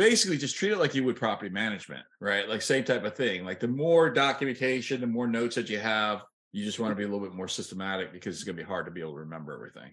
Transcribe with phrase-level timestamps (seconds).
[0.00, 2.48] basically just treat it like you would property management, right?
[2.48, 3.44] Like same type of thing.
[3.44, 7.02] Like the more documentation, the more notes that you have, you just want to be
[7.02, 9.18] a little bit more systematic because it's going to be hard to be able to
[9.18, 9.90] remember everything.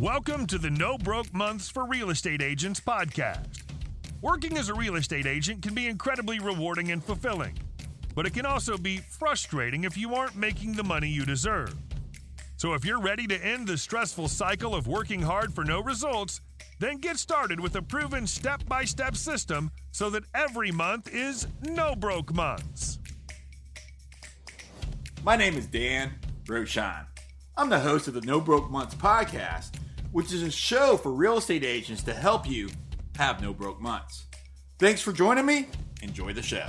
[0.00, 3.62] Welcome to the No Broke Months for Real Estate Agents podcast.
[4.20, 7.56] Working as a real estate agent can be incredibly rewarding and fulfilling,
[8.16, 11.76] but it can also be frustrating if you aren't making the money you deserve.
[12.56, 16.40] So if you're ready to end the stressful cycle of working hard for no results,
[16.78, 21.46] then get started with a proven step by step system so that every month is
[21.62, 22.98] no broke months.
[25.22, 26.12] My name is Dan
[26.44, 27.06] Rochon.
[27.56, 29.76] I'm the host of the No Broke Months podcast,
[30.10, 32.68] which is a show for real estate agents to help you
[33.16, 34.26] have no broke months.
[34.80, 35.68] Thanks for joining me.
[36.02, 36.68] Enjoy the show.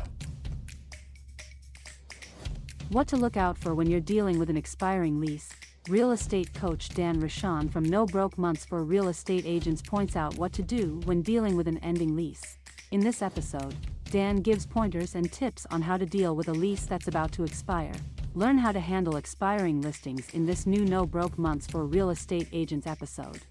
[2.89, 5.54] What to look out for when you're dealing with an expiring lease.
[5.87, 10.35] Real estate coach Dan Rochon from No Broke Months for Real Estate Agents points out
[10.35, 12.57] what to do when dealing with an ending lease.
[12.89, 13.75] In this episode,
[14.09, 17.43] Dan gives pointers and tips on how to deal with a lease that's about to
[17.43, 17.93] expire.
[18.33, 22.47] Learn how to handle expiring listings in this new No Broke Months for Real Estate
[22.51, 23.41] Agents episode.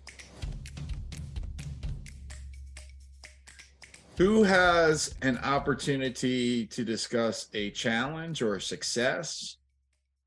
[4.17, 9.59] Who has an opportunity to discuss a challenge or a success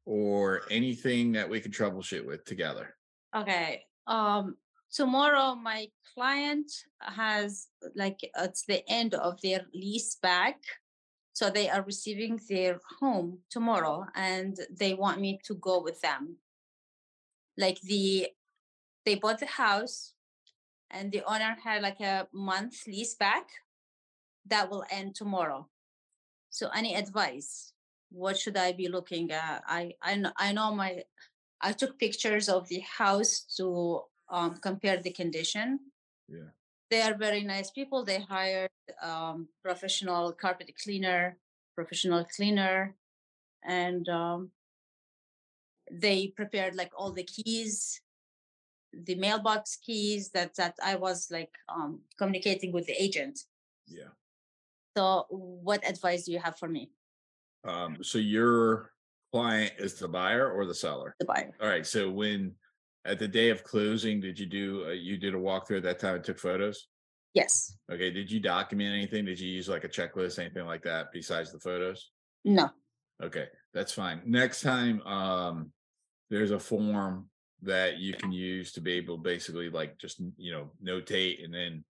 [0.07, 2.95] or anything that we can troubleshoot with together?
[3.35, 3.83] Okay.
[4.07, 4.55] Um
[4.91, 10.55] tomorrow my client has like it's the end of their lease back.
[11.33, 16.37] So they are receiving their home tomorrow and they want me to go with them.
[17.57, 18.29] Like the
[19.05, 20.13] they bought the house
[20.89, 23.47] and the owner had like a month lease back
[24.45, 25.67] that will end tomorrow.
[26.49, 27.73] So any advice?
[28.09, 29.63] What should I be looking at?
[29.67, 31.03] I I know, I know my
[31.61, 35.79] I took pictures of the house to um, compare the condition.
[36.27, 36.51] Yeah.
[36.89, 38.05] They are very nice people.
[38.05, 38.69] They hired
[39.01, 41.37] um, professional carpet cleaner,
[41.75, 42.95] professional cleaner,
[43.63, 44.51] and um,
[45.91, 48.01] they prepared like all the keys,
[48.93, 53.39] the mailbox keys that that I was like um, communicating with the agent.
[53.87, 54.13] Yeah.
[54.95, 56.91] So, what advice do you have for me?
[57.63, 58.91] Um, so your
[59.31, 61.15] client is the buyer or the seller?
[61.19, 61.55] The buyer.
[61.61, 61.85] All right.
[61.85, 62.53] So when
[63.05, 65.99] at the day of closing, did you do uh, you did a walkthrough at that
[65.99, 66.87] time and took photos?
[67.33, 67.77] Yes.
[67.91, 68.11] Okay.
[68.11, 69.25] Did you document anything?
[69.25, 72.11] Did you use like a checklist, anything like that besides the photos?
[72.45, 72.69] No.
[73.21, 74.21] Okay, that's fine.
[74.25, 75.71] Next time, um,
[76.29, 77.29] there's a form
[77.63, 81.53] that you can use to be able to basically like just you know notate and
[81.53, 81.83] then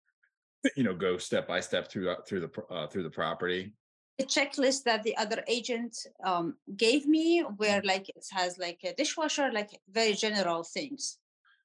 [0.77, 3.73] you know go step by step through through the uh, through the property
[4.17, 8.93] the checklist that the other agent um, gave me where like it has like a
[8.93, 11.17] dishwasher like very general things.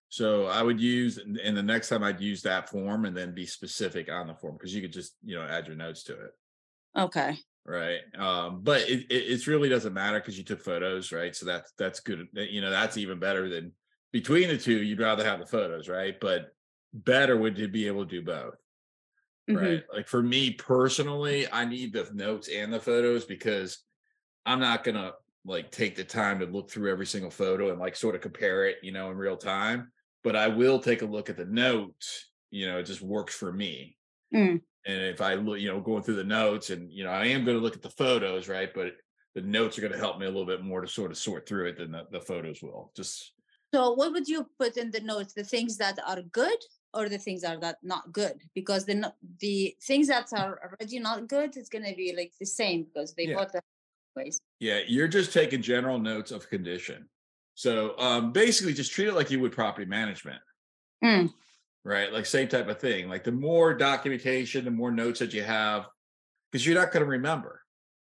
[0.08, 3.46] So i would use and the next time i'd use that form and then be
[3.46, 6.32] specific on the form because you could just you know add your notes to it.
[6.96, 7.38] Okay.
[7.64, 11.34] Right um but it it, it really doesn't matter because you took photos right?
[11.34, 13.72] So that's that's good you know that's even better than
[14.12, 16.20] between the two you'd rather have the photos right?
[16.20, 16.54] But
[16.92, 18.56] better would to be able to do both
[19.50, 19.56] Mhm.
[19.56, 19.84] right?
[19.92, 23.84] Like for me personally, I need the notes and the photos because
[24.46, 25.12] I'm not gonna
[25.44, 28.66] like take the time to look through every single photo and like sort of compare
[28.66, 29.92] it, you know, in real time.
[30.24, 32.30] But I will take a look at the notes.
[32.50, 33.98] You know, it just works for me.
[34.34, 34.62] Mm.
[34.84, 37.44] And if I look, you know, going through the notes, and you know, I am
[37.44, 38.72] going to look at the photos, right?
[38.74, 38.94] But
[39.34, 41.48] the notes are going to help me a little bit more to sort of sort
[41.48, 42.92] through it than the, the photos will.
[42.96, 43.32] Just
[43.74, 46.58] so what would you put in the notes the things that are good
[46.94, 51.28] or the things are that not good because the the things that are already not
[51.28, 53.36] good it's going to be like the same because they Yeah.
[53.36, 53.62] bought the
[54.16, 57.08] ways Yeah, you're just taking general notes of condition.
[57.54, 60.40] So um, basically, just treat it like you would property management,
[61.04, 61.32] Mm.
[61.84, 62.12] right?
[62.12, 63.08] Like same type of thing.
[63.08, 65.86] Like the more documentation, the more notes that you have,
[66.50, 67.62] because you're not going to remember,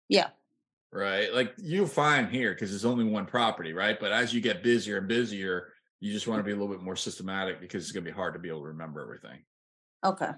[0.08, 0.28] yeah
[0.92, 1.32] right?
[1.32, 3.98] Like you'll find here because it's only one property, right?
[3.98, 6.82] But as you get busier and busier, you just want to be a little bit
[6.82, 9.38] more systematic because it's going to be hard to be able to remember everything.
[10.04, 10.30] okay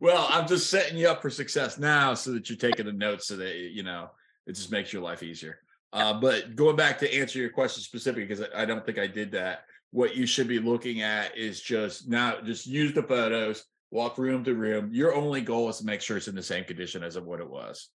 [0.00, 3.26] Well, I'm just setting you up for success now so that you're taking the notes
[3.26, 4.10] so that you know
[4.46, 5.58] it just makes your life easier.
[5.92, 9.06] Uh, but going back to answer your question specifically, because I I don't think I
[9.06, 9.64] did that.
[9.90, 14.42] What you should be looking at is just now just use the photos, walk room
[14.44, 14.88] to room.
[14.90, 17.40] Your only goal is to make sure it's in the same condition as of what
[17.40, 17.88] it was.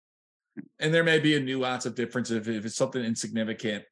[0.79, 3.85] And there may be a nuance of difference if, if it's something insignificant,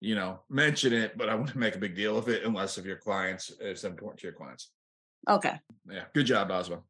[0.00, 2.84] you know, mention it, but I wouldn't make a big deal of it unless if
[2.86, 4.70] your clients it's important to your clients.
[5.28, 5.58] okay
[5.88, 6.04] Yeah.
[6.14, 6.82] Good job, Oswald.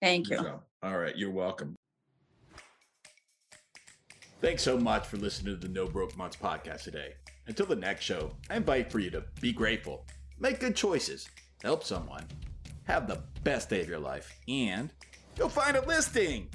[0.00, 0.62] thank Good you job.
[0.82, 1.76] All right, you're welcome.
[4.40, 7.14] Thanks so much for listening to the No Broke Months podcast today.
[7.46, 10.04] Until the next show, I invite for you to be grateful,
[10.40, 11.28] make good choices,
[11.62, 12.24] help someone,
[12.84, 14.90] Have the best day of your life and
[15.38, 16.48] go find a listing.